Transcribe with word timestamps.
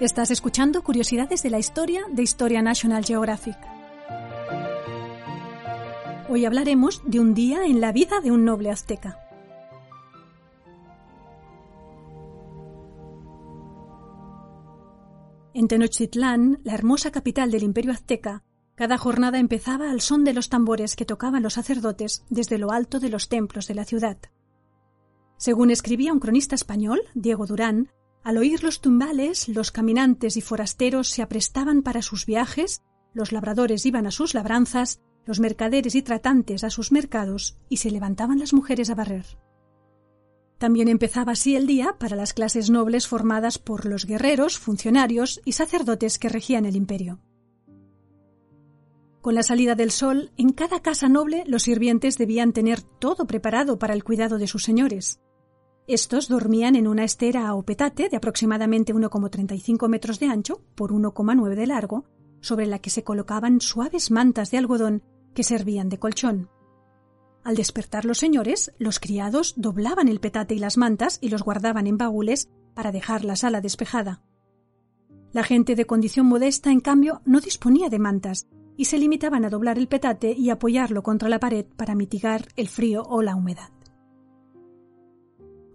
Estás 0.00 0.30
escuchando 0.30 0.82
Curiosidades 0.82 1.42
de 1.42 1.50
la 1.50 1.58
Historia 1.58 2.00
de 2.10 2.22
Historia 2.22 2.62
National 2.62 3.04
Geographic. 3.04 3.58
Hoy 6.30 6.46
hablaremos 6.46 7.02
de 7.04 7.20
un 7.20 7.34
día 7.34 7.66
en 7.66 7.82
la 7.82 7.92
vida 7.92 8.20
de 8.22 8.30
un 8.30 8.46
noble 8.46 8.70
azteca. 8.70 9.18
En 15.52 15.68
Tenochtitlán, 15.68 16.60
la 16.64 16.72
hermosa 16.72 17.10
capital 17.10 17.50
del 17.50 17.62
imperio 17.62 17.92
azteca, 17.92 18.42
cada 18.76 18.96
jornada 18.96 19.38
empezaba 19.38 19.90
al 19.90 20.00
son 20.00 20.24
de 20.24 20.32
los 20.32 20.48
tambores 20.48 20.96
que 20.96 21.04
tocaban 21.04 21.42
los 21.42 21.52
sacerdotes 21.52 22.24
desde 22.30 22.56
lo 22.56 22.70
alto 22.70 23.00
de 23.00 23.10
los 23.10 23.28
templos 23.28 23.66
de 23.66 23.74
la 23.74 23.84
ciudad. 23.84 24.16
Según 25.36 25.70
escribía 25.70 26.14
un 26.14 26.20
cronista 26.20 26.54
español, 26.54 27.02
Diego 27.12 27.44
Durán, 27.44 27.90
al 28.22 28.36
oír 28.36 28.62
los 28.62 28.80
tumbales, 28.80 29.48
los 29.48 29.70
caminantes 29.70 30.36
y 30.36 30.40
forasteros 30.40 31.08
se 31.08 31.22
aprestaban 31.22 31.82
para 31.82 32.02
sus 32.02 32.26
viajes, 32.26 32.82
los 33.14 33.32
labradores 33.32 33.86
iban 33.86 34.06
a 34.06 34.10
sus 34.10 34.34
labranzas, 34.34 35.00
los 35.24 35.40
mercaderes 35.40 35.94
y 35.94 36.02
tratantes 36.02 36.64
a 36.64 36.70
sus 36.70 36.92
mercados, 36.92 37.56
y 37.68 37.78
se 37.78 37.90
levantaban 37.90 38.38
las 38.38 38.52
mujeres 38.52 38.90
a 38.90 38.94
barrer. 38.94 39.26
También 40.58 40.88
empezaba 40.88 41.32
así 41.32 41.56
el 41.56 41.66
día 41.66 41.96
para 41.98 42.16
las 42.16 42.34
clases 42.34 42.68
nobles 42.68 43.08
formadas 43.08 43.58
por 43.58 43.86
los 43.86 44.04
guerreros, 44.04 44.58
funcionarios 44.58 45.40
y 45.46 45.52
sacerdotes 45.52 46.18
que 46.18 46.28
regían 46.28 46.66
el 46.66 46.76
imperio. 46.76 47.20
Con 49.22 49.34
la 49.34 49.42
salida 49.42 49.74
del 49.74 49.90
sol, 49.90 50.32
en 50.36 50.50
cada 50.50 50.80
casa 50.80 51.08
noble 51.08 51.44
los 51.46 51.62
sirvientes 51.62 52.18
debían 52.18 52.52
tener 52.52 52.82
todo 52.82 53.26
preparado 53.26 53.78
para 53.78 53.94
el 53.94 54.04
cuidado 54.04 54.38
de 54.38 54.46
sus 54.46 54.62
señores. 54.62 55.20
Estos 55.90 56.28
dormían 56.28 56.76
en 56.76 56.86
una 56.86 57.02
estera 57.02 57.52
o 57.52 57.64
petate 57.64 58.08
de 58.08 58.16
aproximadamente 58.16 58.94
1,35 58.94 59.88
metros 59.88 60.20
de 60.20 60.26
ancho 60.26 60.62
por 60.76 60.92
1,9 60.92 61.56
de 61.56 61.66
largo, 61.66 62.04
sobre 62.40 62.66
la 62.66 62.78
que 62.78 62.90
se 62.90 63.02
colocaban 63.02 63.60
suaves 63.60 64.12
mantas 64.12 64.52
de 64.52 64.58
algodón 64.58 65.02
que 65.34 65.42
servían 65.42 65.88
de 65.88 65.98
colchón. 65.98 66.48
Al 67.42 67.56
despertar 67.56 68.04
los 68.04 68.18
señores, 68.18 68.72
los 68.78 69.00
criados 69.00 69.54
doblaban 69.56 70.06
el 70.06 70.20
petate 70.20 70.54
y 70.54 70.60
las 70.60 70.76
mantas 70.76 71.18
y 71.20 71.28
los 71.28 71.42
guardaban 71.42 71.88
en 71.88 71.98
baúles 71.98 72.48
para 72.72 72.92
dejar 72.92 73.24
la 73.24 73.34
sala 73.34 73.60
despejada. 73.60 74.22
La 75.32 75.42
gente 75.42 75.74
de 75.74 75.86
condición 75.86 76.26
modesta, 76.26 76.70
en 76.70 76.78
cambio, 76.78 77.20
no 77.24 77.40
disponía 77.40 77.88
de 77.88 77.98
mantas 77.98 78.46
y 78.76 78.84
se 78.84 78.96
limitaban 78.96 79.44
a 79.44 79.50
doblar 79.50 79.76
el 79.76 79.88
petate 79.88 80.36
y 80.38 80.50
apoyarlo 80.50 81.02
contra 81.02 81.28
la 81.28 81.40
pared 81.40 81.66
para 81.76 81.96
mitigar 81.96 82.46
el 82.54 82.68
frío 82.68 83.02
o 83.02 83.22
la 83.22 83.34
humedad. 83.34 83.70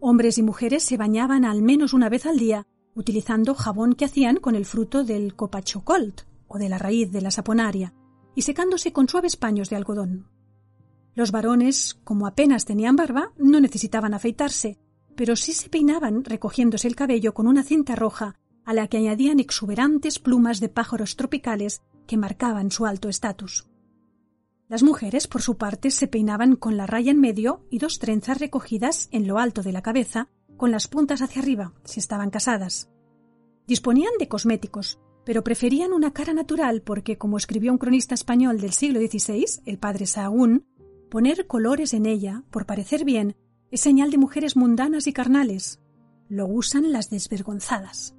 Hombres 0.08 0.38
y 0.38 0.44
mujeres 0.44 0.84
se 0.84 0.98
bañaban 0.98 1.46
al 1.46 1.64
menos 1.64 1.92
una 1.92 2.10
vez 2.10 2.28
al 2.28 2.38
día, 2.38 2.68
utilizando 2.94 3.56
jabón 3.56 3.94
que 3.94 4.06
hacían 4.06 4.38
con 4.38 4.54
el 4.54 4.68
fruto 4.68 5.04
del 5.04 5.36
copachocolt 5.36 6.22
o 6.48 6.60
de 6.60 6.70
la 6.70 6.78
raíz 6.78 7.12
de 7.12 7.22
la 7.22 7.32
saponaria, 7.32 7.92
y 8.36 8.44
secándose 8.44 8.94
con 8.94 9.10
suaves 9.10 9.36
paños 9.36 9.72
de 9.72 9.78
algodón. 9.78 10.30
Los 11.16 11.32
varones, 11.32 11.96
como 12.04 12.28
apenas 12.28 12.66
tenían 12.66 12.96
barba, 12.96 13.32
no 13.40 13.60
necesitaban 13.60 14.14
afeitarse, 14.14 14.78
pero 15.16 15.36
sí 15.36 15.54
se 15.54 15.70
peinaban 15.70 16.24
recogiéndose 16.24 16.88
el 16.88 16.96
cabello 16.96 17.34
con 17.34 17.48
una 17.48 17.64
cinta 17.64 17.96
roja 17.96 18.36
a 18.64 18.76
la 18.76 18.88
que 18.88 18.98
añadían 18.98 19.40
exuberantes 19.40 20.20
plumas 20.20 20.60
de 20.60 20.70
pájaros 20.70 21.16
tropicales 21.16 21.82
que 22.06 22.18
marcaban 22.18 22.70
su 22.70 22.86
alto 22.86 23.10
estatus. 23.10 23.66
Las 24.68 24.82
mujeres, 24.82 25.28
por 25.28 25.44
su 25.44 25.58
parte, 25.58 25.92
se 25.92 26.08
peinaban 26.08 26.56
con 26.56 26.76
la 26.76 26.88
raya 26.88 27.12
en 27.12 27.20
medio 27.20 27.66
y 27.70 27.78
dos 27.78 28.00
trenzas 28.00 28.40
recogidas 28.40 29.10
en 29.12 29.28
lo 29.28 29.38
alto 29.38 29.62
de 29.62 29.72
la 29.72 29.84
cabeza, 29.84 30.30
con 30.58 30.72
las 30.72 30.88
puntas 30.88 31.22
hacia 31.22 31.42
arriba, 31.42 31.74
si 31.84 32.00
estaban 32.00 32.32
casadas. 32.32 32.90
Disponían 33.68 34.14
de 34.18 34.28
cosméticos, 34.28 35.00
pero 35.24 35.44
preferían 35.44 35.94
una 35.94 36.14
cara 36.14 36.34
natural 36.34 36.82
porque, 36.82 37.18
como 37.18 37.38
escribió 37.38 37.72
un 37.72 37.78
cronista 37.78 38.16
español 38.16 38.60
del 38.60 38.74
siglo 38.74 39.00
XVI, 39.00 39.46
el 39.66 39.78
padre 39.78 40.08
Sahagún, 40.08 40.66
poner 41.12 41.46
colores 41.46 41.94
en 41.94 42.08
ella, 42.08 42.44
por 42.50 42.66
parecer 42.66 43.06
bien, 43.06 43.36
es 43.70 43.82
señal 43.82 44.10
de 44.10 44.18
mujeres 44.18 44.56
mundanas 44.56 45.06
y 45.06 45.14
carnales. 45.14 45.80
Lo 46.28 46.48
usan 46.48 46.92
las 46.92 47.12
desvergonzadas. 47.12 48.16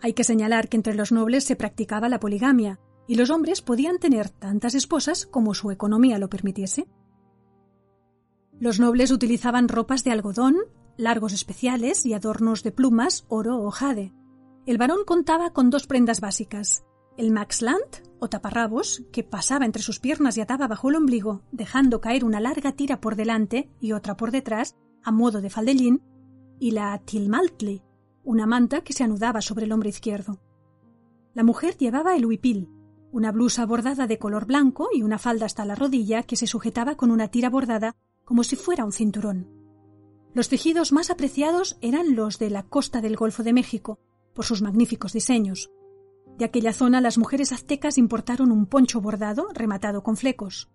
Hay 0.00 0.12
que 0.12 0.24
señalar 0.24 0.68
que 0.68 0.76
entre 0.76 0.94
los 0.94 1.10
nobles 1.10 1.44
se 1.44 1.56
practicaba 1.56 2.08
la 2.08 2.20
poligamia, 2.20 2.78
y 3.06 3.14
los 3.16 3.30
hombres 3.30 3.62
podían 3.62 3.98
tener 3.98 4.30
tantas 4.30 4.74
esposas 4.74 5.26
como 5.26 5.54
su 5.54 5.70
economía 5.70 6.18
lo 6.18 6.28
permitiese. 6.28 6.88
Los 8.58 8.80
nobles 8.80 9.10
utilizaban 9.10 9.68
ropas 9.68 10.02
de 10.02 10.12
algodón, 10.12 10.56
largos 10.96 11.32
especiales 11.32 12.06
y 12.06 12.14
adornos 12.14 12.62
de 12.62 12.72
plumas, 12.72 13.26
oro 13.28 13.62
o 13.62 13.70
jade. 13.70 14.14
El 14.64 14.78
varón 14.78 15.04
contaba 15.06 15.52
con 15.52 15.70
dos 15.70 15.86
prendas 15.86 16.20
básicas, 16.20 16.84
el 17.16 17.30
maxland 17.30 18.02
o 18.18 18.28
taparrabos, 18.28 19.04
que 19.12 19.22
pasaba 19.22 19.66
entre 19.66 19.82
sus 19.82 20.00
piernas 20.00 20.36
y 20.36 20.40
ataba 20.40 20.68
bajo 20.68 20.88
el 20.88 20.96
ombligo, 20.96 21.42
dejando 21.52 22.00
caer 22.00 22.24
una 22.24 22.40
larga 22.40 22.72
tira 22.72 23.00
por 23.00 23.14
delante 23.14 23.70
y 23.80 23.92
otra 23.92 24.16
por 24.16 24.30
detrás, 24.30 24.74
a 25.04 25.12
modo 25.12 25.40
de 25.40 25.50
faldellín, 25.50 26.02
y 26.58 26.70
la 26.70 26.98
tilmaltli, 26.98 27.82
una 28.24 28.46
manta 28.46 28.80
que 28.80 28.92
se 28.92 29.04
anudaba 29.04 29.42
sobre 29.42 29.66
el 29.66 29.72
hombro 29.72 29.88
izquierdo. 29.88 30.40
La 31.34 31.44
mujer 31.44 31.76
llevaba 31.76 32.16
el 32.16 32.24
huipil, 32.24 32.70
una 33.16 33.32
blusa 33.32 33.64
bordada 33.64 34.06
de 34.06 34.18
color 34.18 34.44
blanco 34.44 34.90
y 34.92 35.02
una 35.02 35.18
falda 35.18 35.46
hasta 35.46 35.64
la 35.64 35.74
rodilla 35.74 36.24
que 36.24 36.36
se 36.36 36.46
sujetaba 36.46 36.96
con 36.96 37.10
una 37.10 37.28
tira 37.28 37.48
bordada 37.48 37.96
como 38.26 38.44
si 38.44 38.56
fuera 38.56 38.84
un 38.84 38.92
cinturón. 38.92 39.48
Los 40.34 40.50
tejidos 40.50 40.92
más 40.92 41.08
apreciados 41.08 41.78
eran 41.80 42.14
los 42.14 42.38
de 42.38 42.50
la 42.50 42.64
costa 42.64 43.00
del 43.00 43.16
Golfo 43.16 43.42
de 43.42 43.54
México, 43.54 43.98
por 44.34 44.44
sus 44.44 44.60
magníficos 44.60 45.14
diseños. 45.14 45.70
De 46.36 46.44
aquella 46.44 46.74
zona 46.74 47.00
las 47.00 47.16
mujeres 47.16 47.52
aztecas 47.52 47.96
importaron 47.96 48.52
un 48.52 48.66
poncho 48.66 49.00
bordado 49.00 49.48
rematado 49.54 50.02
con 50.02 50.18
flecos. 50.18 50.68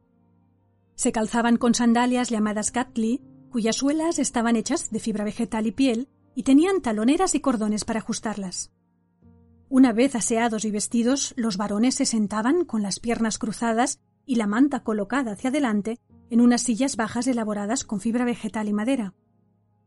Se 0.96 1.12
calzaban 1.12 1.58
con 1.58 1.76
sandalias 1.76 2.30
llamadas 2.30 2.72
catli, 2.72 3.22
cuyas 3.52 3.76
suelas 3.76 4.18
estaban 4.18 4.56
hechas 4.56 4.90
de 4.90 5.00
fibra 5.00 5.26
vegetal 5.26 5.68
y 5.68 5.74
piel, 5.74 6.10
y 6.34 6.42
tenían 6.42 6.82
taloneras 6.82 7.36
y 7.36 7.40
cordones 7.40 7.86
para 7.86 8.00
ajustarlas. 8.00 8.72
Una 9.72 9.94
vez 9.94 10.16
aseados 10.16 10.66
y 10.66 10.70
vestidos, 10.70 11.34
los 11.38 11.56
varones 11.56 11.96
se 11.96 12.06
sentaban 12.06 12.66
con 12.66 12.82
las 12.82 13.00
piernas 13.00 13.38
cruzadas 13.38 14.02
y 14.26 14.36
la 14.36 14.46
manta 14.46 14.84
colocada 14.84 15.32
hacia 15.32 15.50
adelante 15.50 15.98
en 16.30 16.42
unas 16.42 16.64
sillas 16.64 16.98
bajas 16.98 17.26
elaboradas 17.26 17.86
con 17.86 18.02
fibra 18.02 18.26
vegetal 18.26 18.68
y 18.68 18.74
madera. 18.74 19.14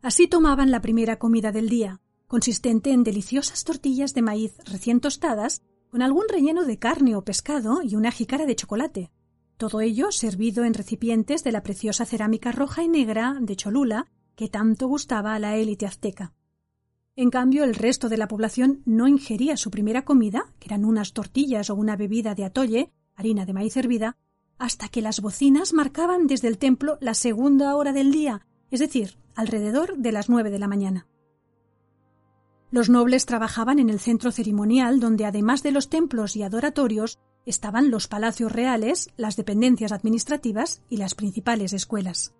Así 0.00 0.26
tomaban 0.26 0.70
la 0.70 0.80
primera 0.80 1.18
comida 1.18 1.52
del 1.52 1.68
día, 1.68 2.00
consistente 2.26 2.92
en 2.92 3.04
deliciosas 3.04 3.62
tortillas 3.64 4.14
de 4.14 4.22
maíz 4.22 4.56
recién 4.64 5.00
tostadas, 5.00 5.60
con 5.90 6.00
algún 6.00 6.30
relleno 6.30 6.64
de 6.64 6.78
carne 6.78 7.14
o 7.14 7.22
pescado 7.22 7.82
y 7.82 7.94
una 7.94 8.10
jícara 8.10 8.46
de 8.46 8.56
chocolate. 8.56 9.12
Todo 9.58 9.82
ello 9.82 10.12
servido 10.12 10.64
en 10.64 10.72
recipientes 10.72 11.44
de 11.44 11.52
la 11.52 11.62
preciosa 11.62 12.06
cerámica 12.06 12.52
roja 12.52 12.82
y 12.82 12.88
negra 12.88 13.36
de 13.38 13.54
Cholula 13.54 14.06
que 14.34 14.48
tanto 14.48 14.88
gustaba 14.88 15.34
a 15.34 15.38
la 15.38 15.56
élite 15.56 15.84
azteca. 15.84 16.32
En 17.16 17.30
cambio, 17.30 17.62
el 17.62 17.74
resto 17.74 18.08
de 18.08 18.16
la 18.16 18.26
población 18.26 18.82
no 18.86 19.06
ingería 19.06 19.56
su 19.56 19.70
primera 19.70 20.04
comida, 20.04 20.52
que 20.58 20.66
eran 20.66 20.84
unas 20.84 21.12
tortillas 21.12 21.70
o 21.70 21.76
una 21.76 21.96
bebida 21.96 22.34
de 22.34 22.44
atolle, 22.44 22.92
harina 23.14 23.46
de 23.46 23.52
maíz 23.52 23.76
hervida, 23.76 24.16
hasta 24.58 24.88
que 24.88 25.00
las 25.00 25.20
bocinas 25.20 25.72
marcaban 25.72 26.26
desde 26.26 26.48
el 26.48 26.58
templo 26.58 26.98
la 27.00 27.14
segunda 27.14 27.76
hora 27.76 27.92
del 27.92 28.10
día, 28.10 28.46
es 28.70 28.80
decir, 28.80 29.16
alrededor 29.36 29.96
de 29.96 30.10
las 30.10 30.28
nueve 30.28 30.50
de 30.50 30.58
la 30.58 30.66
mañana. 30.68 31.06
Los 32.72 32.90
nobles 32.90 33.26
trabajaban 33.26 33.78
en 33.78 33.90
el 33.90 34.00
centro 34.00 34.32
ceremonial 34.32 34.98
donde, 34.98 35.24
además 35.24 35.62
de 35.62 35.70
los 35.70 35.88
templos 35.88 36.34
y 36.34 36.42
adoratorios, 36.42 37.20
estaban 37.46 37.92
los 37.92 38.08
palacios 38.08 38.50
reales, 38.50 39.10
las 39.16 39.36
dependencias 39.36 39.92
administrativas 39.92 40.82
y 40.88 40.96
las 40.96 41.14
principales 41.14 41.72
escuelas. 41.72 42.34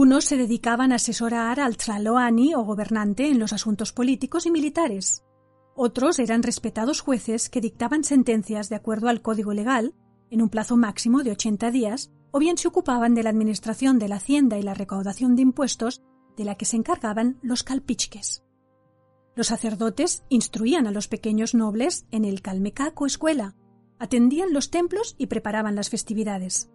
Unos 0.00 0.26
se 0.26 0.36
dedicaban 0.36 0.92
a 0.92 0.94
asesorar 0.94 1.58
al 1.58 1.76
Tlaloani 1.76 2.54
o 2.54 2.62
gobernante 2.62 3.26
en 3.26 3.40
los 3.40 3.52
asuntos 3.52 3.92
políticos 3.92 4.46
y 4.46 4.52
militares. 4.52 5.24
Otros 5.74 6.20
eran 6.20 6.44
respetados 6.44 7.00
jueces 7.00 7.48
que 7.50 7.60
dictaban 7.60 8.04
sentencias 8.04 8.68
de 8.68 8.76
acuerdo 8.76 9.08
al 9.08 9.22
código 9.22 9.52
legal, 9.54 9.96
en 10.30 10.40
un 10.40 10.50
plazo 10.50 10.76
máximo 10.76 11.24
de 11.24 11.32
80 11.32 11.72
días, 11.72 12.12
o 12.30 12.38
bien 12.38 12.58
se 12.58 12.68
ocupaban 12.68 13.16
de 13.16 13.24
la 13.24 13.30
administración 13.30 13.98
de 13.98 14.06
la 14.06 14.14
hacienda 14.14 14.56
y 14.56 14.62
la 14.62 14.72
recaudación 14.72 15.34
de 15.34 15.42
impuestos, 15.42 16.00
de 16.36 16.44
la 16.44 16.54
que 16.54 16.64
se 16.64 16.76
encargaban 16.76 17.40
los 17.42 17.64
calpichques. 17.64 18.44
Los 19.34 19.48
sacerdotes 19.48 20.22
instruían 20.28 20.86
a 20.86 20.92
los 20.92 21.08
pequeños 21.08 21.56
nobles 21.56 22.06
en 22.12 22.24
el 22.24 22.40
calmecaco 22.40 23.04
escuela, 23.04 23.56
atendían 23.98 24.52
los 24.52 24.70
templos 24.70 25.16
y 25.18 25.26
preparaban 25.26 25.74
las 25.74 25.90
festividades. 25.90 26.70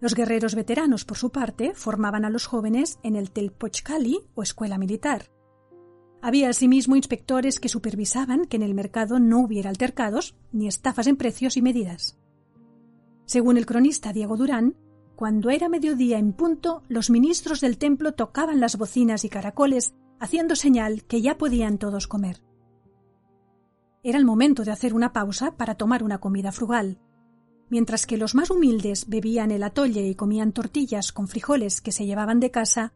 Los 0.00 0.14
guerreros 0.14 0.54
veteranos, 0.54 1.04
por 1.04 1.16
su 1.16 1.30
parte, 1.30 1.74
formaban 1.74 2.24
a 2.24 2.30
los 2.30 2.46
jóvenes 2.46 2.98
en 3.02 3.16
el 3.16 3.30
Telpochcali 3.30 4.20
o 4.34 4.42
escuela 4.42 4.78
militar. 4.78 5.30
Había 6.20 6.48
asimismo 6.48 6.96
inspectores 6.96 7.60
que 7.60 7.68
supervisaban 7.68 8.46
que 8.46 8.56
en 8.56 8.62
el 8.62 8.74
mercado 8.74 9.18
no 9.18 9.40
hubiera 9.40 9.70
altercados 9.70 10.34
ni 10.52 10.66
estafas 10.66 11.06
en 11.06 11.16
precios 11.16 11.56
y 11.56 11.62
medidas. 11.62 12.18
Según 13.24 13.56
el 13.56 13.66
cronista 13.66 14.12
Diego 14.12 14.36
Durán, 14.36 14.76
cuando 15.16 15.50
era 15.50 15.68
mediodía 15.68 16.18
en 16.18 16.32
punto, 16.32 16.82
los 16.88 17.08
ministros 17.08 17.60
del 17.60 17.78
templo 17.78 18.12
tocaban 18.12 18.60
las 18.60 18.76
bocinas 18.76 19.24
y 19.24 19.30
caracoles 19.30 19.94
haciendo 20.20 20.56
señal 20.56 21.04
que 21.04 21.22
ya 21.22 21.38
podían 21.38 21.78
todos 21.78 22.06
comer. 22.06 22.42
Era 24.02 24.18
el 24.18 24.24
momento 24.24 24.62
de 24.62 24.72
hacer 24.72 24.94
una 24.94 25.12
pausa 25.12 25.56
para 25.56 25.74
tomar 25.74 26.02
una 26.02 26.18
comida 26.18 26.52
frugal. 26.52 26.98
Mientras 27.68 28.06
que 28.06 28.16
los 28.16 28.34
más 28.34 28.50
humildes 28.50 29.08
bebían 29.08 29.50
el 29.50 29.62
atolle 29.62 30.06
y 30.06 30.14
comían 30.14 30.52
tortillas 30.52 31.12
con 31.12 31.26
frijoles 31.26 31.80
que 31.80 31.92
se 31.92 32.06
llevaban 32.06 32.38
de 32.38 32.50
casa, 32.50 32.92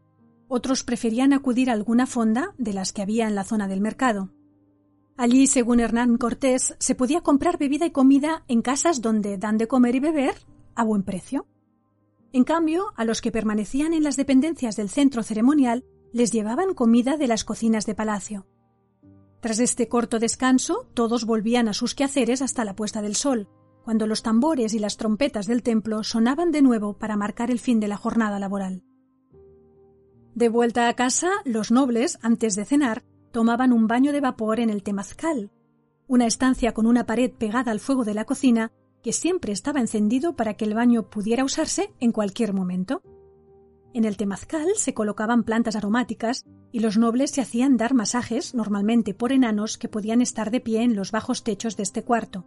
otros 0.47 0.83
preferían 0.83 1.33
acudir 1.33 1.69
a 1.69 1.73
alguna 1.73 2.05
fonda 2.05 2.53
de 2.57 2.73
las 2.73 2.93
que 2.93 3.01
había 3.01 3.27
en 3.27 3.35
la 3.35 3.43
zona 3.43 3.67
del 3.67 3.81
mercado. 3.81 4.29
Allí, 5.17 5.47
según 5.47 5.79
Hernán 5.79 6.17
Cortés, 6.17 6.75
se 6.79 6.95
podía 6.95 7.21
comprar 7.21 7.57
bebida 7.57 7.85
y 7.85 7.91
comida 7.91 8.43
en 8.47 8.61
casas 8.61 9.01
donde 9.01 9.37
dan 9.37 9.57
de 9.57 9.67
comer 9.67 9.95
y 9.95 9.99
beber 9.99 10.35
a 10.75 10.83
buen 10.83 11.03
precio. 11.03 11.47
En 12.33 12.45
cambio, 12.45 12.93
a 12.95 13.03
los 13.03 13.21
que 13.21 13.31
permanecían 13.31 13.93
en 13.93 14.03
las 14.03 14.15
dependencias 14.15 14.77
del 14.77 14.89
centro 14.89 15.21
ceremonial 15.21 15.85
les 16.13 16.31
llevaban 16.31 16.73
comida 16.73 17.17
de 17.17 17.27
las 17.27 17.43
cocinas 17.43 17.85
de 17.85 17.95
palacio. 17.95 18.47
Tras 19.41 19.59
este 19.59 19.87
corto 19.87 20.19
descanso, 20.19 20.87
todos 20.93 21.25
volvían 21.25 21.67
a 21.67 21.73
sus 21.73 21.93
quehaceres 21.93 22.41
hasta 22.41 22.63
la 22.63 22.75
puesta 22.75 23.01
del 23.01 23.15
sol, 23.15 23.49
cuando 23.83 24.07
los 24.07 24.23
tambores 24.23 24.73
y 24.73 24.79
las 24.79 24.97
trompetas 24.97 25.47
del 25.47 25.63
templo 25.63 26.03
sonaban 26.03 26.51
de 26.51 26.61
nuevo 26.61 26.93
para 26.93 27.17
marcar 27.17 27.51
el 27.51 27.59
fin 27.59 27.79
de 27.79 27.87
la 27.87 27.97
jornada 27.97 28.39
laboral. 28.39 28.83
De 30.35 30.49
vuelta 30.49 30.87
a 30.87 30.93
casa, 30.93 31.29
los 31.43 31.71
nobles, 31.71 32.17
antes 32.21 32.55
de 32.55 32.65
cenar, 32.65 33.03
tomaban 33.31 33.73
un 33.73 33.87
baño 33.87 34.11
de 34.11 34.21
vapor 34.21 34.59
en 34.59 34.69
el 34.69 34.83
temazcal, 34.83 35.51
una 36.07 36.25
estancia 36.25 36.73
con 36.73 36.87
una 36.87 37.05
pared 37.05 37.31
pegada 37.31 37.71
al 37.71 37.79
fuego 37.79 38.03
de 38.03 38.13
la 38.13 38.25
cocina 38.25 38.71
que 39.01 39.13
siempre 39.13 39.51
estaba 39.51 39.79
encendido 39.79 40.35
para 40.35 40.53
que 40.55 40.65
el 40.65 40.73
baño 40.73 41.09
pudiera 41.09 41.43
usarse 41.43 41.93
en 41.99 42.11
cualquier 42.11 42.53
momento. 42.53 43.01
En 43.93 44.05
el 44.05 44.15
temazcal 44.15 44.67
se 44.75 44.93
colocaban 44.93 45.43
plantas 45.43 45.75
aromáticas 45.75 46.45
y 46.71 46.79
los 46.79 46.97
nobles 46.97 47.31
se 47.31 47.41
hacían 47.41 47.77
dar 47.77 47.93
masajes, 47.93 48.53
normalmente 48.53 49.13
por 49.13 49.31
enanos 49.31 49.77
que 49.77 49.89
podían 49.89 50.21
estar 50.21 50.51
de 50.51 50.61
pie 50.61 50.83
en 50.83 50.95
los 50.95 51.11
bajos 51.11 51.43
techos 51.43 51.75
de 51.75 51.83
este 51.83 52.03
cuarto. 52.03 52.45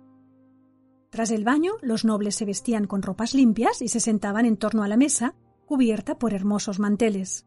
Tras 1.14 1.30
el 1.30 1.44
baño, 1.44 1.74
los 1.80 2.04
nobles 2.04 2.34
se 2.34 2.44
vestían 2.44 2.88
con 2.88 3.00
ropas 3.00 3.34
limpias 3.34 3.82
y 3.82 3.86
se 3.86 4.00
sentaban 4.00 4.46
en 4.46 4.56
torno 4.56 4.82
a 4.82 4.88
la 4.88 4.96
mesa, 4.96 5.36
cubierta 5.64 6.18
por 6.18 6.34
hermosos 6.34 6.80
manteles. 6.80 7.46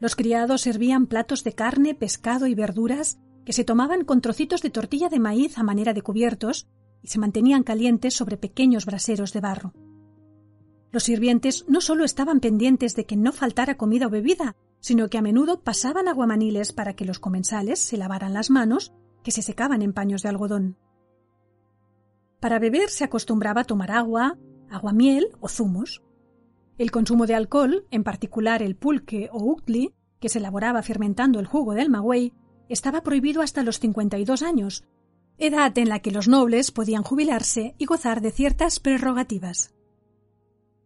Los 0.00 0.16
criados 0.16 0.62
servían 0.62 1.06
platos 1.06 1.44
de 1.44 1.52
carne, 1.52 1.94
pescado 1.94 2.46
y 2.46 2.54
verduras 2.54 3.18
que 3.44 3.52
se 3.52 3.62
tomaban 3.62 4.06
con 4.06 4.22
trocitos 4.22 4.62
de 4.62 4.70
tortilla 4.70 5.10
de 5.10 5.18
maíz 5.18 5.58
a 5.58 5.64
manera 5.64 5.92
de 5.92 6.00
cubiertos 6.00 6.66
y 7.02 7.08
se 7.08 7.18
mantenían 7.18 7.62
calientes 7.62 8.14
sobre 8.14 8.38
pequeños 8.38 8.86
braseros 8.86 9.34
de 9.34 9.40
barro. 9.40 9.74
Los 10.90 11.02
sirvientes 11.02 11.66
no 11.68 11.82
solo 11.82 12.06
estaban 12.06 12.40
pendientes 12.40 12.96
de 12.96 13.04
que 13.04 13.16
no 13.16 13.32
faltara 13.32 13.76
comida 13.76 14.06
o 14.06 14.10
bebida, 14.10 14.56
sino 14.80 15.10
que 15.10 15.18
a 15.18 15.22
menudo 15.22 15.60
pasaban 15.60 16.08
aguamaniles 16.08 16.72
para 16.72 16.94
que 16.94 17.04
los 17.04 17.18
comensales 17.18 17.80
se 17.80 17.98
lavaran 17.98 18.32
las 18.32 18.48
manos, 18.48 18.94
que 19.22 19.30
se 19.30 19.42
secaban 19.42 19.82
en 19.82 19.92
paños 19.92 20.22
de 20.22 20.30
algodón. 20.30 20.78
Para 22.40 22.58
beber 22.58 22.88
se 22.88 23.04
acostumbraba 23.04 23.62
a 23.62 23.64
tomar 23.64 23.90
agua, 23.90 24.38
aguamiel 24.70 25.28
o 25.40 25.48
zumos. 25.48 26.02
El 26.76 26.90
consumo 26.90 27.26
de 27.26 27.34
alcohol, 27.34 27.86
en 27.90 28.04
particular 28.04 28.62
el 28.62 28.76
pulque 28.76 29.28
o 29.32 29.42
ucli, 29.42 29.94
que 30.20 30.28
se 30.28 30.38
elaboraba 30.38 30.82
fermentando 30.82 31.40
el 31.40 31.46
jugo 31.46 31.74
del 31.74 31.90
magüey, 31.90 32.32
estaba 32.68 33.02
prohibido 33.02 33.42
hasta 33.42 33.62
los 33.62 33.80
52 33.80 34.42
años, 34.42 34.84
edad 35.38 35.76
en 35.78 35.88
la 35.88 36.00
que 36.00 36.10
los 36.10 36.28
nobles 36.28 36.70
podían 36.70 37.02
jubilarse 37.02 37.74
y 37.78 37.86
gozar 37.86 38.20
de 38.20 38.30
ciertas 38.30 38.80
prerrogativas. 38.80 39.74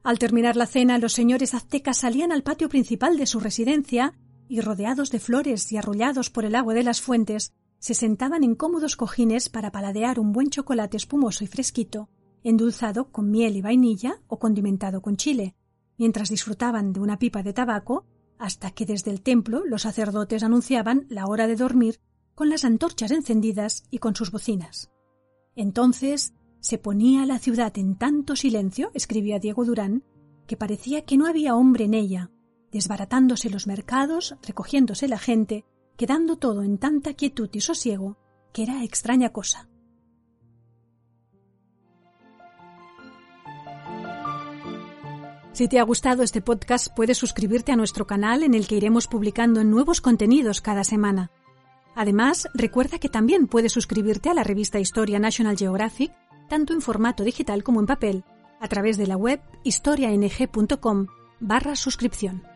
Al 0.03 0.19
terminar 0.19 0.57
la 0.57 0.67
cena, 0.67 0.99
los 0.99 1.13
señores 1.13 1.55
aztecas 1.55 1.99
salían 1.99 2.33
al 2.33 2.43
patio 2.43 2.69
principal 2.69 3.17
de 3.17 3.27
su 3.27 3.41
residencia 3.41 4.15
y, 4.49 4.61
rodeados 4.61 5.11
de 5.11 5.21
flores 5.21 5.71
y 5.73 5.77
arrollados 5.77 6.29
por 6.29 6.45
el 6.45 6.55
agua 6.55 6.75
de 6.75 6.83
las 6.83 7.01
fuentes, 7.01 7.53
se 7.82 7.94
sentaban 7.94 8.44
en 8.44 8.55
cómodos 8.55 8.94
cojines 8.94 9.49
para 9.49 9.73
paladear 9.73 10.20
un 10.20 10.31
buen 10.32 10.50
chocolate 10.50 10.96
espumoso 10.96 11.43
y 11.43 11.49
fresquito, 11.49 12.08
endulzado 12.44 13.11
con 13.11 13.29
miel 13.29 13.56
y 13.56 13.61
vainilla 13.61 14.23
o 14.29 14.38
condimentado 14.38 15.02
con 15.02 15.17
chile, 15.17 15.56
mientras 15.99 16.31
disfrutaban 16.31 16.93
de 16.93 17.00
una 17.00 17.19
pipa 17.19 17.43
de 17.43 17.52
tabaco, 17.52 18.06
hasta 18.38 18.70
que 18.70 18.87
desde 18.87 19.11
el 19.11 19.20
templo 19.20 19.64
los 19.67 19.82
sacerdotes 19.82 20.44
anunciaban 20.44 21.06
la 21.08 21.26
hora 21.26 21.49
de 21.49 21.56
dormir 21.56 21.99
con 22.37 22.50
las 22.50 22.64
antorchas 22.64 23.11
encendidas 23.11 23.82
y 23.90 23.99
con 23.99 24.14
sus 24.14 24.31
bocinas. 24.31 24.93
Entonces 25.56 26.34
se 26.61 26.79
ponía 26.79 27.26
la 27.26 27.40
ciudad 27.40 27.76
en 27.79 27.96
tanto 27.96 28.37
silencio, 28.37 28.93
escribía 28.94 29.40
Diego 29.40 29.64
Durán, 29.64 30.05
que 30.46 30.56
parecía 30.56 31.05
que 31.05 31.17
no 31.17 31.26
había 31.26 31.56
hombre 31.56 31.87
en 31.87 31.94
ella, 31.94 32.31
desbaratándose 32.70 33.50
los 33.50 33.67
mercados, 33.67 34.37
recogiéndose 34.40 35.08
la 35.08 35.19
gente, 35.19 35.64
quedando 35.97 36.37
todo 36.37 36.62
en 36.62 36.79
tanta 36.79 37.15
quietud 37.15 37.49
y 37.53 37.61
sosiego, 37.61 38.17
que 38.53 38.62
era 38.65 38.85
extraña 38.85 39.31
cosa. 39.31 39.69
Si 45.53 45.69
te 45.69 45.79
ha 45.79 45.83
gustado 45.83 46.23
este 46.23 46.41
podcast, 46.41 46.89
puedes 46.97 47.19
suscribirte 47.19 47.73
a 47.73 47.77
nuestro 47.77 48.06
canal 48.06 48.43
en 48.43 48.55
el 48.55 48.67
que 48.67 48.77
iremos 48.77 49.06
publicando 49.06 49.65
nuevos 49.65 50.00
contenidos 50.00 50.62
cada 50.62 50.83
semana. 50.83 51.31
Además, 51.94 52.49
recuerda 52.55 52.99
que 52.99 53.11
también 53.11 53.47
puedes 53.47 53.73
suscribirte 53.73 54.31
a 54.31 54.35
la 54.35 54.44
revista 54.44 54.81
Historia 54.81 55.19
National 55.19 55.59
Geographic 55.59 56.12
tanto 56.49 56.75
en 56.75 56.83
formato 56.83 57.25
digital 57.25 57.62
como 57.62 57.81
en 57.81 57.87
papel, 57.87 58.25
a 58.61 58.69
través 58.69 58.99
de 58.99 59.06
la 59.06 59.17
web 59.17 59.41
historiang.com 59.65 61.06
barra 61.41 61.77
suscripción. 61.77 62.52